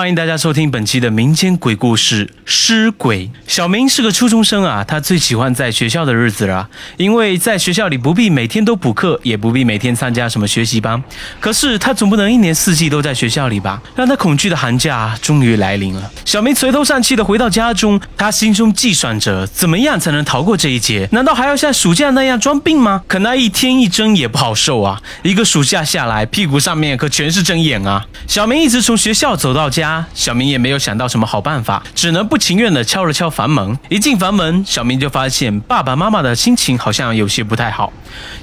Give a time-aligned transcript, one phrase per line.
[0.00, 3.26] 欢迎大家收听本期的民间鬼故事《尸鬼》。
[3.46, 11.04] 小明是个初中生啊，他最喜欢在学校的日子了，因为在学校里不必每天都补课，也不必每天参加什么学习班。
[11.38, 13.82] 可是他总不能一年四季都在学校里吧？
[13.94, 16.10] 让他恐惧的寒假终于来临了。
[16.24, 21.06] 小明垂头丧气的回到家中，他心中计算着怎么样才能逃过这一劫？
[21.12, 23.02] 难道还要像暑假那样装病吗？
[23.06, 25.02] 可那一天一睁也不好受啊！
[25.22, 28.06] 一个暑假下来，屁股上面可全是针眼啊！
[28.26, 29.89] 小明一直从学校走到家。
[30.14, 33.78] 小明也没有想到什么好办法，只能不情愿地敲了敲房门。
[33.88, 37.92] 一进房门，小明就发现爸爸妈妈的心情好像有些不太好，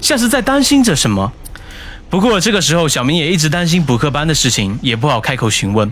[0.01, 1.31] 像是在担心着什么。
[2.09, 5.91] 不过这个时候，小明也一直担心补课班的事情，也不好开口询问。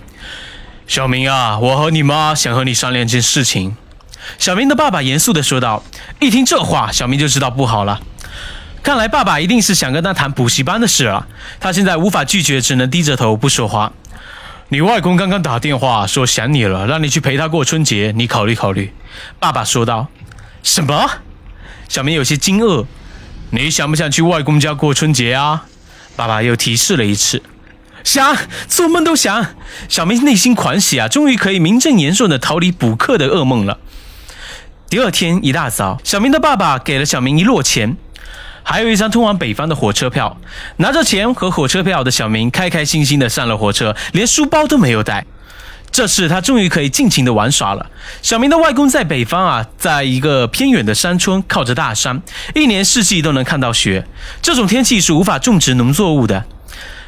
[0.87, 3.75] 小明啊，我和你妈想和你商量件事情。
[4.37, 5.83] 小明的爸爸严肃地说道。
[6.19, 7.99] 一听这话，小明就知道不好了。
[8.81, 11.27] 看来爸爸一定是想跟他谈补习班的事了。
[11.59, 13.91] 他现在无法拒绝，只能低着头不说话。
[14.69, 18.91] 你外公刚刚打电话说想你了，让你去陪他过春节，你考虑考虑。”
[19.39, 20.07] 爸爸说道。
[20.63, 21.09] “什么？”
[21.87, 22.85] 小明有些惊愕。
[23.51, 25.65] “你想不想去外公家过春节啊？”
[26.17, 27.43] 爸爸又提示了一次。
[28.03, 28.35] “想，
[28.67, 29.45] 做梦都想。”
[29.87, 33.79] 小明内心狂喜啊，终于可以名正言顺的逃离补课的噩梦了。
[34.89, 37.97] 第二天一大早，小明的爸爸给了小明一摞钱。
[38.67, 40.35] 还有一张通往北方的火车票，
[40.77, 45.23] 拿着钱和火车票的小明开开心心的上了火车，连书包都没有带。
[45.91, 47.85] 这次他终于可以尽情的玩耍了。
[48.21, 52.21] 小明的外公在北方啊，在一个偏远的山村，靠着大山，
[52.55, 54.05] 一年四季都能看到雪。
[54.41, 56.43] 这种天气是无法种植农作物的。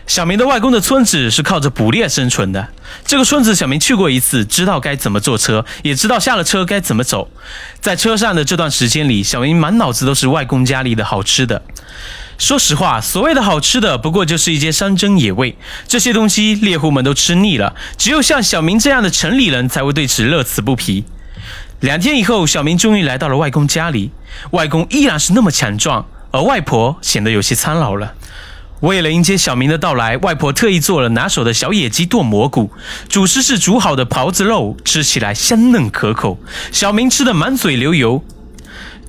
[0.08, 2.70] 小明的外公的村子是靠着捕猎生存的。
[3.06, 7.30] 这个村子小明去过一次，知道该怎么坐车，也知道下了车该怎么走。
[7.82, 11.62] 在车上的这段时间里，小明满脑子都是外公家里的好吃的。
[12.38, 15.58] 说实话，所谓的好吃的，不过就是一些山珍野味。
[15.88, 21.04] 这些东西猎户们都吃腻了，只有像小明这样的城里人才会对此乐此不疲。
[21.82, 24.12] 两天以后，小明终于来到了外公家里，
[24.52, 28.14] 外公依然是那么强壮，而外婆显得有些苍老了。
[28.82, 32.72] 为了迎接小明的到来，外婆特意做了拿手的小野鸡炖蘑菇，
[33.10, 36.38] 主食是煮好的狍子肉，吃起来香嫩可口。
[36.72, 38.24] 小明吃的满嘴流油。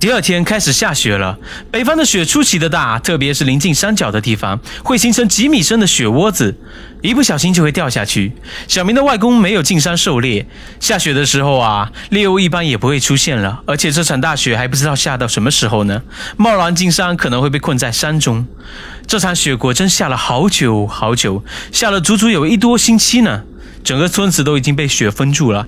[0.01, 1.37] 第二天开始下雪了，
[1.73, 6.57] 北方的雪出奇的大，特别是临近山脚的地方，会形成几米深的雪窝子，
[7.03, 8.33] 一不小心就会掉下去。
[8.69, 10.47] 小明的外公没有进山狩猎，
[10.79, 16.01] 下雪的时候啊，猎物一般也不会出现了，而且这场大雪还不知道下到什么时候呢，
[16.37, 18.47] 贸然进山可能会被困在山中。
[19.09, 21.43] 这场雪果真下了好久好久，
[21.73, 23.43] 下了足足有一多星期呢，
[23.83, 25.67] 整个村子都已经被雪封住了。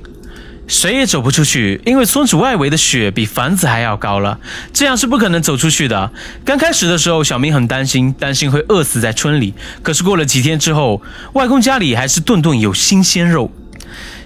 [0.71, 4.39] 谁也走不出去，因为村子外围的雪比房子还要高了，
[4.73, 6.13] 这样是不可能走出去的。
[6.45, 9.53] 刚开始的时候，小明很担心，担心会饿死在村里。
[9.83, 13.51] 可是过了几天之后，外公家里还是顿顿有新鲜肉，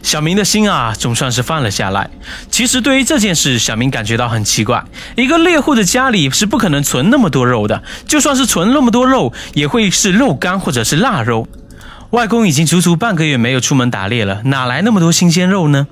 [0.02, 2.10] 小明的心啊，总算是放了下来。
[2.50, 4.84] 其实对于这件事，小明感觉到很奇怪，
[5.16, 11.48] 一个猎户的家里是不可能存那么多肉的，就算是存那么多肉，也会是肉干或者是腊肉。
[12.10, 15.88] 外公已经足足半个月没有出门打猎了，哪来那么多新鲜肉呢？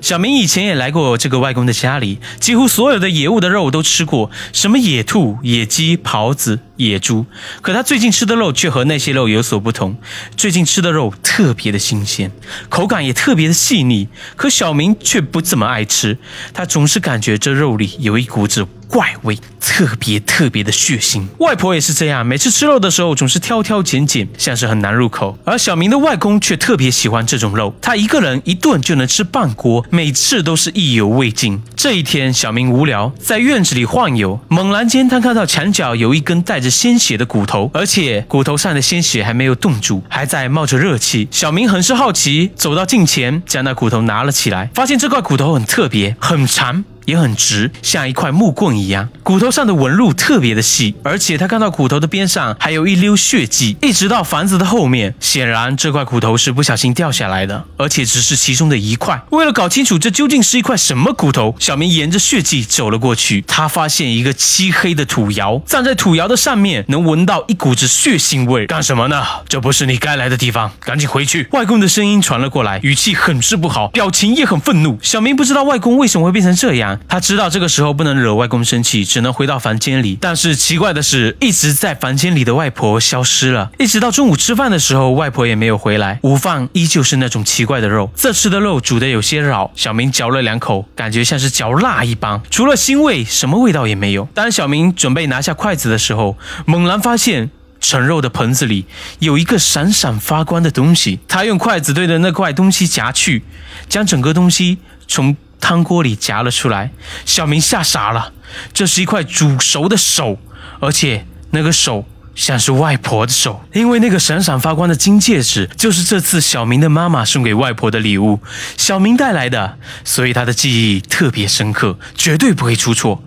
[0.00, 7.26] 小明以前也来过这个外公的家里，几乎所有的野物的肉都吃过，什么野兔、野鸡、狍子、野猪。
[7.62, 9.96] 可他最近吃的肉却和那些肉有所不同，
[10.36, 12.30] 最近吃的肉特别的新鲜，
[12.68, 14.08] 口感也特别的细腻。
[14.36, 16.18] 可小明却不怎么爱吃，
[16.52, 18.66] 他总是感觉这肉里有一股子。
[18.90, 25.38] 怪味特别特别的血腥，外婆也是这样，每次吃肉的时候总是挑挑拣拣，像是很难入口。
[25.44, 31.60] 而小明的外公却特别喜欢这种肉，他一个人一顿就能吃半锅，每次都是意犹未尽。
[31.76, 41.28] 这一天，小明无聊在院子里晃悠，猛然间他看到墙角有一根带着鲜血的骨头，而且骨头上的鲜血还没有冻住，还在冒着热气。
[41.30, 46.82] 小明很是好奇，走到近前，将那骨头拿了起来，发现这块骨头很特别，很长。
[47.06, 49.08] 也很直，像一块木棍一样。
[49.22, 55.14] 骨头上的纹路特别的细，而且他看到骨头的边上还有一溜血迹，一直到房子的后面。
[55.20, 59.20] 显然这块骨头是不小心掉下来的，而且只是其中的一块。
[59.30, 63.42] 为了搞清楚这究竟是一块什么骨头，小明沿着血迹走了过去。
[63.46, 68.66] 他发现一个漆黑的土窑，站在土窑的上面，能闻到一股子血腥味。
[68.66, 69.22] 干什么呢？
[69.48, 71.46] 这不是你该来的地方，赶紧回去！
[71.52, 74.98] 外公的声音传了过来，语气很是不好，表情也很愤怒。
[75.02, 76.89] 小明不知道外公为什么会变成这样。
[77.08, 80.18] 他知道这个时候不能惹外公生气，只能回到房间里。
[80.20, 86.18] 但是奇怪的是，一直在房间里的外婆消失了，一直到中午吃饭的时候，外婆也没有回来。
[86.22, 89.70] 午饭依旧是那种奇怪的肉，这次的肉煮的有些老。
[89.74, 94.28] 小明嚼了两口，感觉像是嚼蜡一般，除了腥味，什么味道也没有。
[94.34, 96.36] 当小明准备拿下筷子的时候，
[96.66, 97.50] 猛然发现
[97.80, 98.84] 盛肉的盆子里
[99.20, 103.42] 有一个闪闪发光的东西，他用筷子对着那块东西夹去，
[103.88, 104.78] 将整个东西
[105.08, 106.90] 从汤锅里夹了出来。
[107.24, 108.32] 小明吓傻了，
[108.72, 110.38] 这是一块煮熟的手，
[110.80, 118.40] 而且那个手像是外婆的手，因为那个闪闪发光的金戒指就是这次小明的妈妈送给外婆的礼物，
[118.76, 123.22] 小明带来的，所以他的记忆特别深刻，绝对不会出错。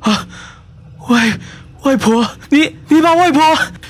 [0.00, 0.26] 啊，
[1.08, 1.38] 外
[1.82, 3.42] 外婆，你你把外婆！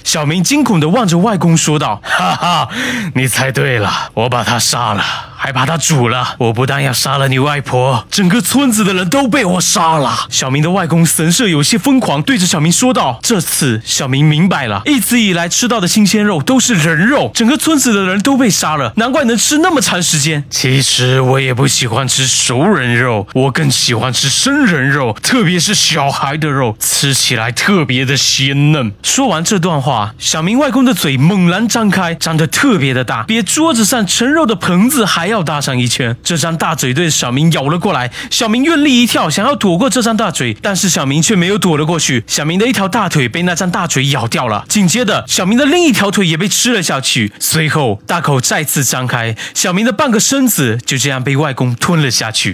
[0.02, 2.68] 小明惊恐地望着外公说道：“哈哈，
[3.14, 5.02] 你猜对了，我把他杀了，
[5.44, 6.36] 还把她煮了。
[6.38, 20.42] 我不但要杀了你外婆，整个村子的人都被我杀了。”小明的外公神色有些疯狂，对着小明说道：“这次小明明白了，一直以来吃到的新鲜肉都是人肉，整个村子的人都被杀了，难怪能吃那么长时间。
[20.48, 30.14] 其实我也不喜欢吃熟人肉，我更喜欢吃生人肉，特别是小孩的肉，吃起来特别的鲜嫩。”说完这段话。
[30.18, 36.16] 小明外公的嘴猛然张开，张得特别的大，比桌子上盛肉的盆子还要要大上一圈。
[36.22, 42.22] 这张大嘴对着小明咬了过来，小明用力一跳，想要躲过这张大嘴，但是小明却没有躲了过去。
[42.28, 47.32] 小明的一条大腿被那张大嘴咬掉了，紧接着小明的另一条腿也被吃了下去。
[47.40, 52.52] 随后大口再次张开，小明的半个身子就这样被外公吞了下去。